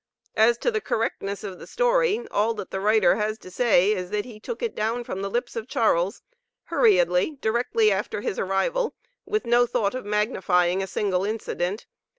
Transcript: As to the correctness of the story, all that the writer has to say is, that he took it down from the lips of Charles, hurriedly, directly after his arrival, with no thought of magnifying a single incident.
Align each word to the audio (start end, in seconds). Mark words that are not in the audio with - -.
As 0.35 0.57
to 0.57 0.71
the 0.71 0.81
correctness 0.81 1.43
of 1.43 1.59
the 1.59 1.67
story, 1.67 2.25
all 2.31 2.55
that 2.55 2.71
the 2.71 2.79
writer 2.79 3.17
has 3.17 3.37
to 3.37 3.51
say 3.51 3.91
is, 3.91 4.09
that 4.09 4.25
he 4.25 4.39
took 4.39 4.63
it 4.63 4.73
down 4.73 5.03
from 5.03 5.21
the 5.21 5.29
lips 5.29 5.55
of 5.55 5.67
Charles, 5.67 6.23
hurriedly, 6.63 7.37
directly 7.39 7.91
after 7.91 8.21
his 8.21 8.39
arrival, 8.39 8.95
with 9.27 9.45
no 9.45 9.67
thought 9.67 9.93
of 9.93 10.03
magnifying 10.03 10.81
a 10.81 10.87
single 10.87 11.23
incident. 11.23 11.85